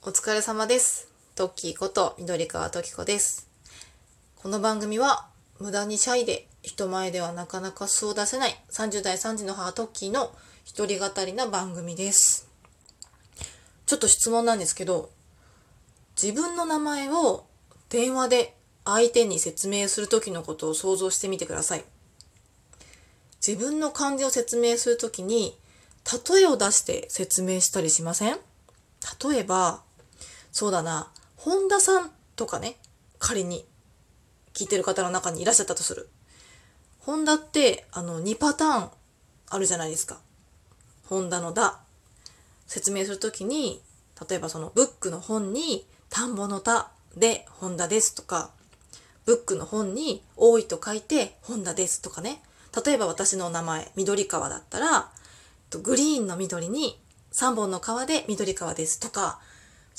[0.00, 1.08] お疲れ様です。
[1.34, 3.48] トッキーこと緑川トキコです。
[4.36, 5.26] この番組は
[5.58, 10.32] 無駄にシャイで人前ではなかなか素を出せない30代3児の母トッキーの
[10.64, 12.48] 一人語りな番組です。
[13.86, 15.10] ちょっと質問なんですけど、
[16.20, 17.44] 自分の名前を
[17.88, 18.54] 電話で
[18.84, 21.84] 相手に説明する時のことを想像してみてください。
[23.44, 25.58] 自分の漢字を説明するときに
[26.30, 28.38] 例えを出して説明したりしません？
[29.28, 29.82] 例えば、
[30.52, 32.76] そうだな、本田さんとかね、
[33.18, 33.66] 仮に
[34.54, 36.08] 聞いてる方の中にいらっしゃったとする。
[37.00, 38.90] 本田って、あの、2パターン
[39.50, 40.20] あるじゃないですか。
[41.06, 41.80] 本田のだ。
[42.66, 43.80] 説明するときに、
[44.28, 48.50] 例えばそのブックの本に田んぼの田で本田ですとか、
[49.24, 52.42] ブックの本に多いと書いて本田ですとかね。
[52.84, 55.10] 例えば私の名前、緑川だったら、
[55.82, 57.00] グリーンの緑に
[57.32, 59.40] 3本の川で緑川ですとか、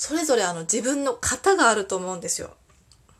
[0.00, 2.56] それぞれあの自分の型があると思うんですよ。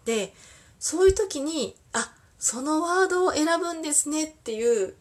[0.07, 0.33] で、
[0.79, 4.95] そういう時に、あ、そのワードを選ぶんですねっていう、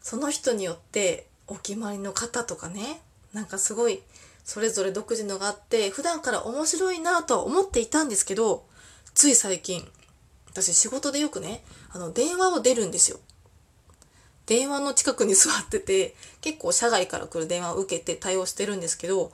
[0.00, 4.04] その人によってお決まりの型とかね、なんかすごい
[4.44, 8.64] それぞれ独自のがあって、普段から面白いなとは思っていたんですけど、
[9.14, 9.84] つい最近、
[10.52, 13.18] 私仕事でよくね、あの電話を出るんですよ。
[14.46, 19.32] 電話の近くに座ってて、結構社外から来る電話を受けて対応してるんですけど、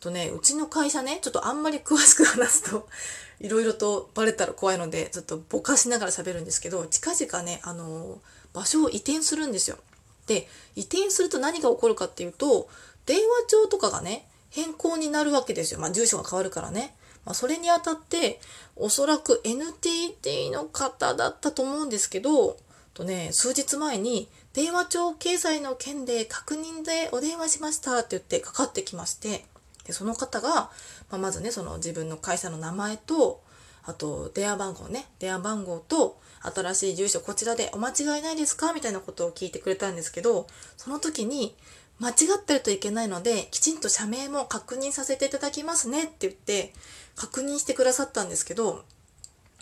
[0.00, 2.88] とね、うちの会社ね、ちょっとあんまり詳しく話すと、
[3.40, 8.20] いろいろとバレたら怖いので、ずっとぼかしながら喋るんですけど、近々ね、あの、
[8.52, 9.78] 場所を移転するんですよ。
[10.26, 12.68] で、移転すると何が起こるかっていうと、
[13.06, 15.80] 電話帳とかがね、変更になるわけですよ。
[15.80, 16.96] まあ、住所が変わるからね。
[17.24, 18.40] まあ、それにあたって、
[18.76, 22.56] おそらく NTT の方だったと思うんですけど、
[22.94, 29.44] とね、数日前に、電話帳掲載の件で確認でお電話しましたって言ってかかってきまして、
[29.90, 30.70] でその方が、
[31.10, 33.42] まあ、まずね、その自分の会社の名前と、
[33.82, 38.72] あと電話番号ね、電話番号と、新しい住所こちらでお間違いないですか？
[38.72, 40.46] みたいなことを聞いてくれたんですけど、
[40.76, 41.56] その時に、
[41.98, 46.72] 間違ってるといけないので、きちんと社名も確認させていただきますねって言って、
[47.14, 48.84] 確認してくださったんですけど、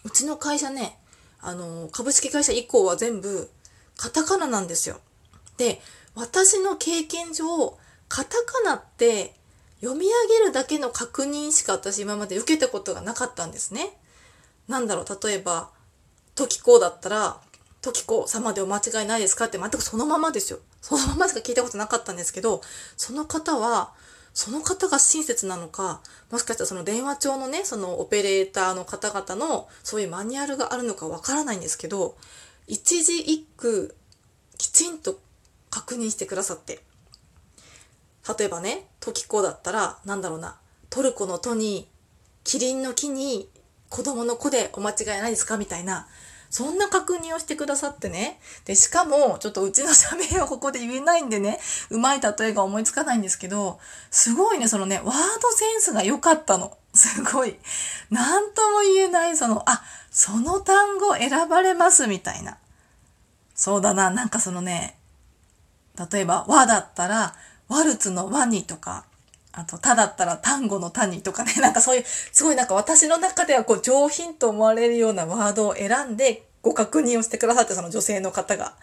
[0.05, 0.99] うちの会社ね、
[1.41, 3.51] あの、株式会社以降は全部、
[3.97, 5.01] カタカナなんですよ。
[5.57, 5.81] で、
[6.15, 7.77] 私の経験上、
[8.09, 9.35] カタカナって
[9.81, 13.97] 読み上げるだけの確認しか私今まで受けたことがなかったんですね。
[14.67, 15.71] なんだろう、例えば、
[16.35, 17.41] トキコだったら、
[17.81, 20.59] トキコ様でお間違いないですかって全くそのままですよ。
[20.81, 22.61] そのまましか聞いたことなかったんですけど、
[22.97, 23.93] その方は、
[24.35, 26.01] その方が親切なのか、
[26.31, 32.17] もしかしたらその電話帳のね、そのオペレーターの方々のそういうマニュアルがあるのかわからないんですけど、
[32.67, 33.97] 一字一句
[34.59, 35.19] きちんと
[35.71, 36.85] 確認してくださって。
[38.37, 40.57] 例えばね、トキコだったら、なんだろうな、
[40.91, 41.89] トルコのトに、
[42.45, 43.49] キリンの木に、
[43.89, 45.57] 子供の子でお間違いないですか？
[45.57, 46.09] みたいな、
[46.51, 48.41] そんな確認をしてくださってね。
[48.65, 51.59] で、しかも、ちょっとうちの社名をここで言えないんでね、
[51.91, 53.79] うまい例えが思いつかないんですけど、
[54.11, 55.13] すごいね、そのね、ワード
[55.53, 56.77] センスが良かったの。
[56.95, 57.59] すごい。
[58.11, 62.57] なんとも言えない、その、あ、その単語選ばれます、みたいな。
[63.55, 64.99] そうだな、なんかそのね、
[66.13, 67.37] 例えば、和だったら、
[67.69, 69.05] ワルツのワニとか、
[69.53, 78.75] あと、タだったら単語の谷とかね、 なんかそういう、すごいなんか私の中ではこう上品と思われるようなワードを選んでご確認をしてくださって、その女性の方が。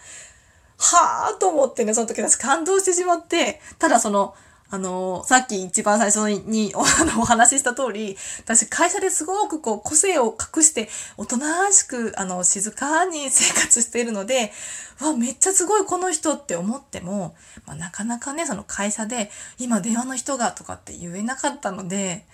[0.78, 4.34] はぁーと思ってね、その時私感動してしまって、ただその、
[4.68, 14.52] あのさっき一番最初におあのお話しした通り、私会社ですごくこう個性を隠して、おとなしく、あの、静かに生活しているので、
[15.00, 17.34] わ、めっちゃすごいこの人って思っても、
[17.66, 22.24] まあ、なかなかね、その会社で、今電話の人がとかって言えなかったので、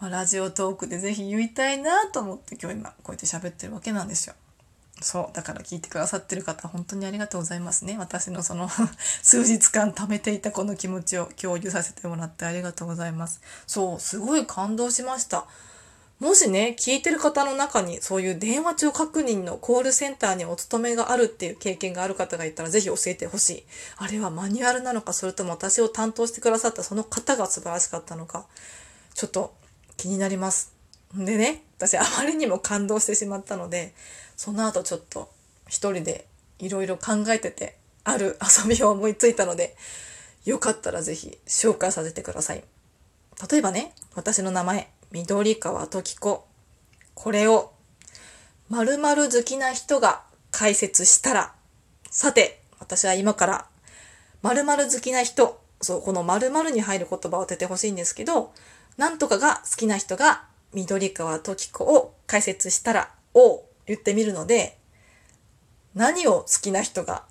[0.00, 4.34] まあ、ラジオトークでぜひ言いたいなと思って今日今こうやって喋ってるわけなんですよ。
[5.00, 5.34] そう。
[5.34, 7.96] だから聞いてくださってる方、本当にありがとうございますね。
[7.98, 8.68] 私のその
[9.22, 13.40] 数日間貯めていたこの気持ちを共有させてもらってありがとうございます。
[13.66, 14.00] そう。
[14.00, 15.46] すごい感動しました。
[16.20, 23.64] もしね、聞いてる方の中にそういう電話帳確認のコールセンターにお勤めがあるっていう経験がある方がいたらぜひ教えてほしい。
[23.96, 28.44] あれはマニュアルなのか、それとも私を担当してくださったその方が素晴らしかったのか、
[29.14, 29.54] ちょっと
[29.96, 30.74] 気になります。
[31.14, 33.94] でね、私あまりにも感動してしまったので、
[34.40, 35.30] その後ちょっと
[35.68, 36.24] 一人で
[36.58, 39.76] いろいろ考えてて、ある遊びを思いついたので、
[40.46, 42.64] よかったらぜひ紹介させてください。
[43.50, 46.46] 例えばね、私の名前、緑川時子。
[47.12, 47.72] これを、
[48.70, 51.54] 〇〇好きな人が解説したら、
[52.10, 53.66] さて、私は今から、
[54.40, 58.54] 〇〇好きな人、そう、この〇〇に入る言葉を当ててほしいんですけど、
[58.96, 64.78] なんとかが好きな人が緑川時子を解説したら、を言ってみるので、
[65.94, 67.24] 何を好きな人が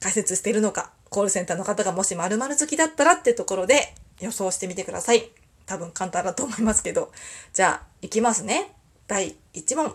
[0.00, 5.30] 解説してるのか、コールセンターの方がもし〇〇好きだったらってところで予想してみてください。
[5.66, 7.12] 多分簡単だと思いますけど。
[7.52, 8.74] じゃあ、いきますね。
[9.06, 9.94] 第1問。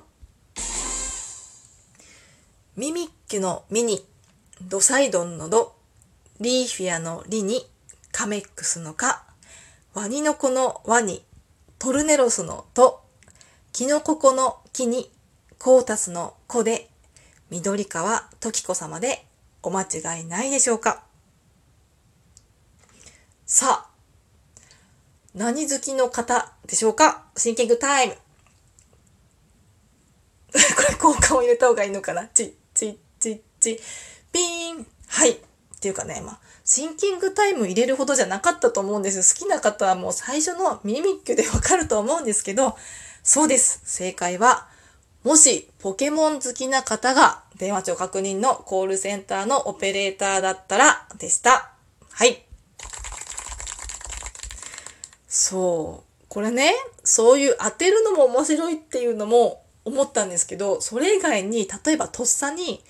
[2.75, 4.05] ミミッキュのミに、
[4.61, 5.75] ドサイドンのド、
[6.39, 7.67] リーフィアのリに、
[8.11, 9.23] カメックスのカ、
[9.95, 11.25] ワニの子のワに、
[11.79, 13.01] トルネロスのト、
[13.71, 15.11] キノココの木に、
[15.61, 16.89] コータスの子で、
[17.51, 19.23] 緑川時子様で
[19.61, 21.03] お間違いないでしょうか
[23.45, 23.89] さあ、
[25.35, 27.25] 何好きの方でしょうか？
[27.37, 28.13] シンキングタイム。
[30.51, 30.57] こ
[30.89, 32.27] れ効果を入れた方がいいのかな？
[32.29, 33.81] チッチッチッチッ
[34.31, 35.33] ピーンはい。
[35.33, 35.39] っ
[35.79, 39.35] ていうかね、まあ、シンキングタイム入れるほどじゃなかったと思うんです。
[39.35, 42.75] 好きな方はもう最初のミミッキュでわかると思うんですけど、
[43.21, 43.81] そうです。
[43.85, 44.70] 正解は、
[45.23, 51.71] もしポケモン好きな方が電話帳確認のコールセンターのオペレーターだったらでした。
[52.11, 52.43] はい。
[55.27, 56.25] そう。
[56.27, 56.73] これね、
[57.03, 62.83] そういう当てるのも面白いっていうのも思ったんですけど、それ以外に、例えばとっさに、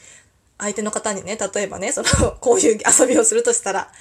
[0.57, 3.92] 相手の方にね、例えばね、その、こういう遊びをするとしたら、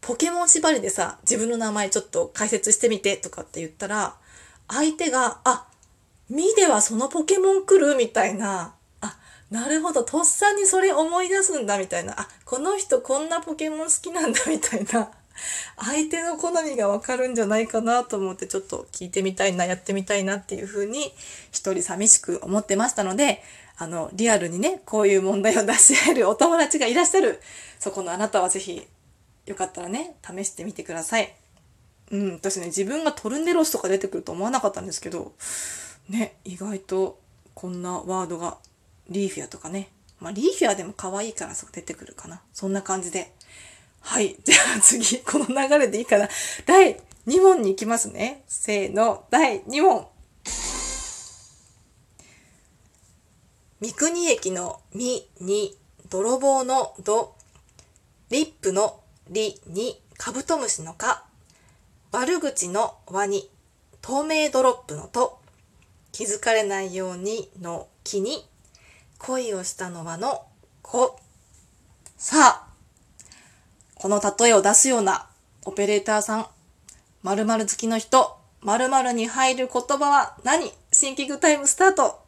[0.00, 4.16] ポケモン縛りでさ、自分の名前ちょっと解説してみてとかって言ったら、
[4.68, 5.66] 相手が、あ、
[6.28, 7.96] ミではそのポケモン来る？
[7.96, 9.16] みたいな、あ、
[9.50, 15.10] なるほど、とっさにそれ思い出すんだみたいな、あ、この人こんなポケモン好きなんだ みたいな。
[15.76, 21.14] 相手の好みがわかるんじゃないかなと思ってちょっと聞いてみたいな、やってみたいなっていうふうに
[21.52, 23.42] 一人寂しく思ってましたので、
[23.76, 27.40] あの、リアルにね、こういう問題を出し合えるお友達がいらっしゃる、
[27.78, 28.84] そこのあなたはぜひ、
[29.46, 31.32] よかったらね、試してみてください。
[32.10, 35.32] うん、私ね、自分がトルネロスとか出てくると思わなかったんですけど、
[36.08, 37.18] ね、意外と
[37.54, 38.58] こんなワードが、
[39.08, 39.90] リーフィアとかね、
[40.20, 42.42] まあ、リーフィアでも可愛いからそう出てくるかな。
[42.52, 43.32] そんな感じで
[44.00, 44.36] はい。
[44.42, 46.28] じゃあ次、この流れでいいかな。
[46.66, 48.42] 第2問に行きますね。
[48.48, 50.08] せーの、第2問。
[53.80, 55.78] 三国駅のみに、
[56.08, 57.34] 泥棒のど、
[58.30, 61.26] リップのりに、カブトムシのか、
[62.10, 63.50] 悪口の輪に、
[64.00, 65.37] 透明ドロップのと、
[66.18, 68.44] 気づかれないようにの木に、
[69.18, 70.46] 恋をしたのはの
[70.82, 71.16] 子。
[72.16, 72.68] さあ、
[73.94, 75.28] この例えを出すような
[75.64, 76.46] オペレーターさん、
[77.22, 80.72] 〇〇好きの人、〇〇に入る言葉は何？
[80.90, 82.20] シンキングタイムスタート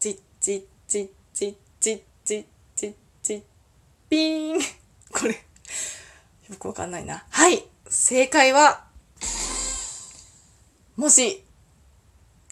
[0.00, 2.44] チッチッチッチッチッチッ
[2.74, 3.42] チッチッ
[4.10, 4.58] ピーン
[5.12, 7.24] これ、よくわかんないな。
[7.30, 8.84] はい、正解は、
[10.96, 11.44] もし、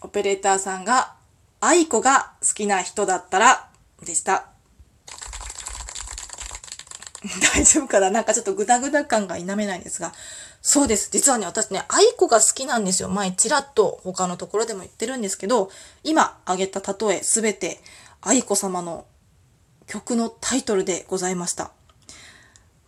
[0.06, 1.14] オペレーターさんが、
[1.60, 3.68] 愛子が好きな人だったら、
[4.04, 4.46] でした。
[7.54, 8.10] 大丈夫かな？
[8.10, 10.12] なんかちょっとグダグダ感が否めないんですが。
[10.62, 11.10] そうです。
[11.10, 13.08] 実はね、私ね、愛子が好きなんですよ。
[13.08, 15.72] 前、ちらっと他のところでも言ってるんですけど、
[16.04, 17.82] 今挙げた例えすべて
[18.20, 19.06] 愛子様の
[19.88, 21.72] 曲のタイトルでございました。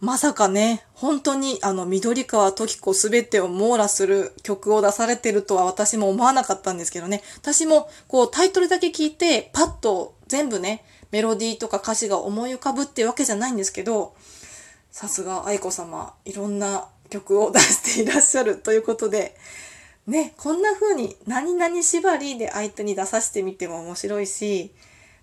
[0.00, 7.23] まさかね、本当にあの、緑川時子すべてを網羅する曲を出されてるとは私も思わなかったんですけどね。
[7.37, 14.14] 私もこうタイトルだけ聞いて、パッと全部ね、メロディーとか歌詞が思い浮かぶってわけじゃないんですけど、
[14.93, 19.37] さすが愛子様、いろんな曲を出していらっしゃるということで、
[20.07, 24.73] ね、こんな風に何々縛りで相手に出させてみても面白いし、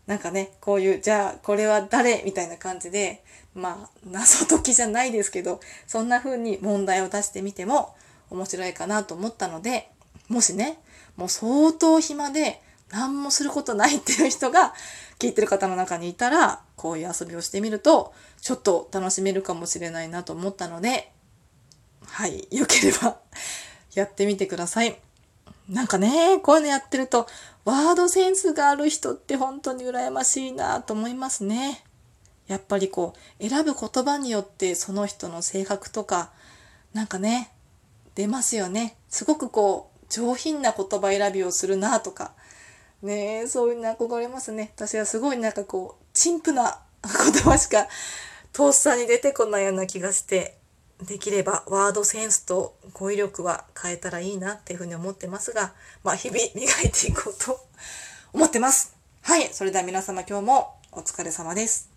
[0.07, 7.95] なんかね、こういう、じゃあこれは誰みたいな感じで、まあ、謎解きじゃないですけど、そんな風に問題を出してみても
[8.29, 9.89] 面白いかなと思ったので、
[10.27, 10.79] もしね、
[11.15, 14.73] もう相当暇で何もすることないっていう人が
[15.19, 21.11] 聞いてる方の中にいたら、こういう遊びをしてみると、ちょっと楽しめるかもしれないなと思ったので、
[22.05, 23.17] はい、よければ
[23.95, 24.99] やってみてください。
[25.69, 27.27] なんかね、こういうのやってると、
[27.63, 31.83] ワードセンスがある人って本当に羨ましいなと思いますね。
[32.47, 36.31] やっぱりこう、選ぶ言葉によってその人の性格とか、
[36.93, 37.51] なんかね、
[38.13, 38.95] 出ますよね。
[39.09, 42.33] すごくこう、上品な言葉選びをするなとか、
[43.01, 44.71] ね、そういうの憧れますね。
[44.75, 47.87] 私はすごいなんかこう、陳腐な言葉しか
[48.53, 50.57] とっさに出てこないような気がして、
[51.03, 55.73] できればワードセンスと語彙力は変えたらいいなっていうふうに思ってますが、
[56.03, 57.59] まあ日々磨いていこうと
[58.33, 58.95] 思ってます。
[59.21, 59.49] はい。
[59.53, 61.94] それでは皆様今日もお疲れ様です。